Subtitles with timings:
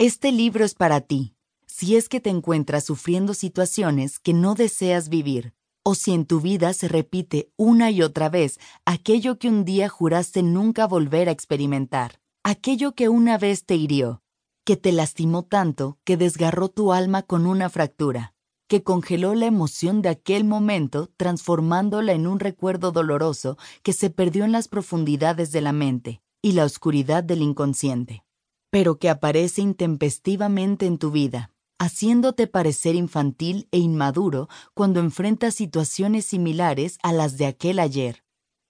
[0.00, 1.34] Este libro es para ti,
[1.66, 6.40] si es que te encuentras sufriendo situaciones que no deseas vivir, o si en tu
[6.40, 11.32] vida se repite una y otra vez aquello que un día juraste nunca volver a
[11.32, 14.22] experimentar, aquello que una vez te hirió,
[14.64, 18.34] que te lastimó tanto que desgarró tu alma con una fractura,
[18.68, 24.44] que congeló la emoción de aquel momento transformándola en un recuerdo doloroso que se perdió
[24.44, 28.22] en las profundidades de la mente y la oscuridad del inconsciente,
[28.70, 36.26] pero que aparece intempestivamente en tu vida, haciéndote parecer infantil e inmaduro cuando enfrentas situaciones
[36.26, 38.24] similares a las de aquel ayer,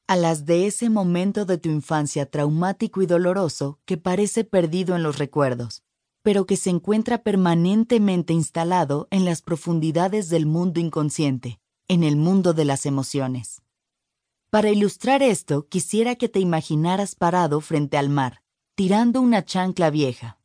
[0.07, 5.03] a las de ese momento de tu infancia traumático y doloroso que parece perdido en
[5.03, 5.83] los recuerdos,
[6.23, 12.53] pero que se encuentra permanentemente instalado en las profundidades del mundo inconsciente, en el mundo
[12.53, 13.63] de las emociones.
[14.51, 18.43] Para ilustrar esto, quisiera que te imaginaras parado frente al mar,
[18.79, 20.39] tirando una chancla vieja.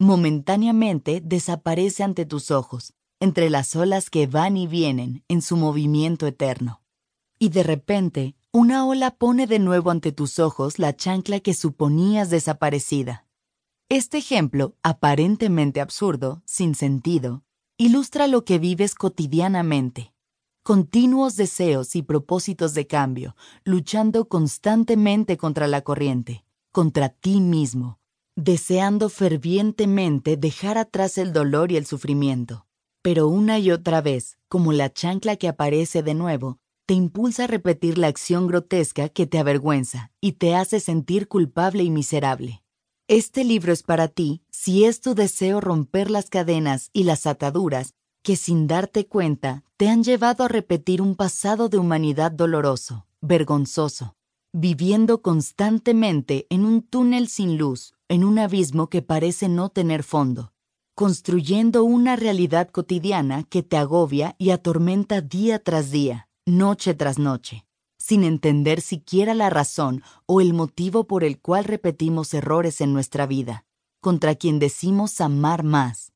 [0.00, 6.26] Momentáneamente desaparece ante tus ojos, entre las olas que van y vienen en su movimiento
[6.26, 6.82] eterno.
[7.38, 12.30] Y de repente, una ola pone de nuevo ante tus ojos la chancla que suponías
[12.30, 13.28] desaparecida.
[13.88, 17.44] Este ejemplo, aparentemente absurdo, sin sentido,
[17.76, 20.12] ilustra lo que vives cotidianamente.
[20.64, 27.98] Continuos deseos y propósitos de cambio, luchando constantemente contra la corriente, contra ti mismo,
[28.36, 32.66] deseando fervientemente dejar atrás el dolor y el sufrimiento.
[33.02, 37.46] Pero una y otra vez, como la chancla que aparece de nuevo, te impulsa a
[37.46, 42.62] repetir la acción grotesca que te avergüenza y te hace sentir culpable y miserable.
[43.08, 47.94] Este libro es para ti si es tu deseo romper las cadenas y las ataduras
[48.22, 54.16] que sin darte cuenta te han llevado a repetir un pasado de humanidad doloroso, vergonzoso,
[54.60, 60.52] viviendo constantemente en un túnel sin luz, en un abismo que parece no tener fondo,
[60.94, 67.68] construyendo una realidad cotidiana que te agobia y atormenta día tras día, noche tras noche
[67.98, 73.26] sin entender siquiera la razón o el motivo por el cual repetimos errores en nuestra
[73.26, 73.66] vida,
[74.00, 76.12] contra quien decimos amar más,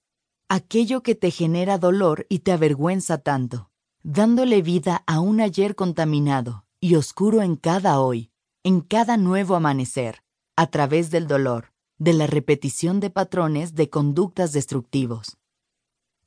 [0.49, 3.71] aquello que te genera dolor y te avergüenza tanto,
[4.03, 8.32] dándole vida a un ayer contaminado y oscuro en cada hoy,
[8.65, 10.23] en cada nuevo amanecer,
[10.57, 15.37] a través del dolor, de la repetición de patrones de conductas destructivos.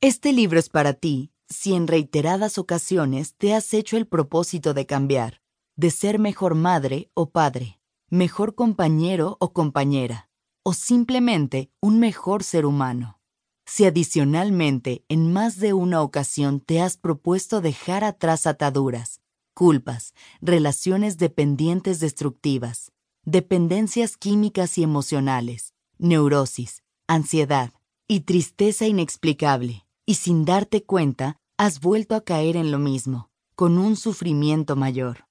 [0.02, 4.84] Este libro es para ti si en reiteradas ocasiones te has hecho el propósito de
[4.84, 5.40] cambiar,
[5.76, 7.80] de ser mejor madre o padre,
[8.10, 10.28] mejor compañero o compañera,
[10.62, 13.20] o simplemente un mejor ser humano.
[13.64, 19.20] Si adicionalmente en más de una ocasión te has propuesto dejar atrás ataduras,
[19.56, 20.12] culpas,
[20.42, 22.92] relaciones dependientes destructivas,
[23.24, 27.72] dependencias químicas y emocionales, neurosis, ansiedad
[28.06, 33.78] y tristeza inexplicable, y sin darte cuenta, has vuelto a caer en lo mismo, con
[33.78, 35.26] un sufrimiento mayor.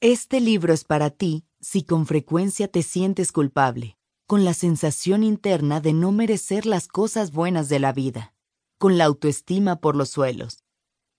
[0.00, 5.82] Este libro es para ti si con frecuencia te sientes culpable, con la sensación interna
[5.82, 8.32] de no merecer las cosas buenas de la vida,
[8.78, 10.64] con la autoestima por los suelos,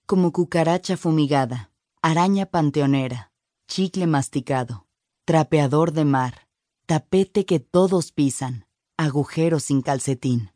[0.08, 1.69] como cucaracha fumigada,
[2.02, 3.34] araña panteonera,
[3.68, 4.88] chicle masticado,
[5.26, 6.48] trapeador de mar,
[6.86, 8.66] tapete que todos pisan,
[8.98, 10.52] agujero sin calcetín.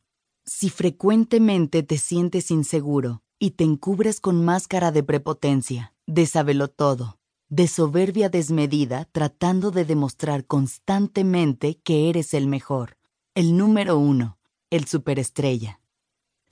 [0.45, 6.25] Si frecuentemente te sientes inseguro y te encubres con máscara de prepotencia, de
[6.69, 12.97] todo, de soberbia desmedida tratando de demostrar constantemente que eres el mejor,
[13.35, 14.37] el número uno,
[14.69, 15.81] el superestrella.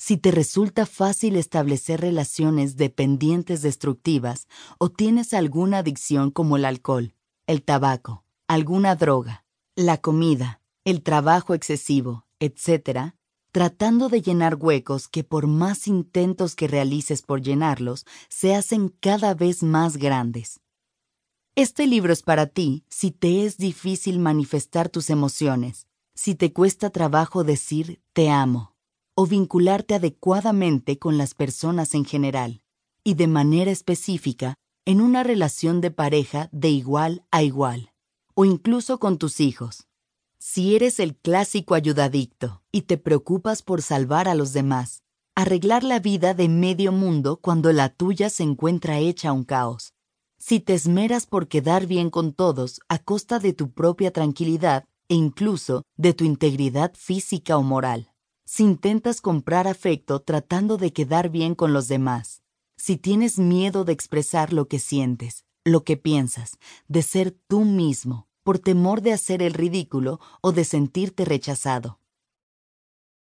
[0.04, 4.48] Si te resulta fácil establecer relaciones dependientes destructivas
[4.80, 7.14] o tienes alguna adicción como el alcohol,
[7.46, 9.46] el tabaco, alguna droga,
[9.76, 13.14] la comida, el trabajo excesivo, etc.,
[13.52, 19.36] tratando de llenar huecos que por más intentos que realices por llenarlos, se hacen cada
[19.36, 20.62] vez más grandes.
[21.54, 25.86] Este libro es para ti si te es difícil manifestar tus emociones,
[26.16, 28.72] si te cuesta trabajo decir te amo
[29.16, 32.62] o vincularte adecuadamente con las personas en general
[33.04, 37.92] y de manera específica en una relación de pareja de igual a igual
[38.34, 39.88] o incluso con tus hijos.
[40.40, 45.04] Si eres el clásico ayudadicto y te preocupas por salvar a los demás,
[45.36, 49.94] arreglar la vida de medio mundo cuando la tuya se encuentra hecha un caos
[50.42, 55.14] si te esmeras por quedar bien con todos a costa de tu propia tranquilidad e
[55.14, 58.11] incluso de tu integridad física o moral,
[58.54, 62.44] si intentas comprar afecto tratando de quedar bien con los demás,
[62.76, 66.58] si tienes miedo de expresar lo que sientes, lo que piensas,
[66.90, 72.01] de ser tú mismo, por temor de hacer el ridículo o de sentirte rechazado,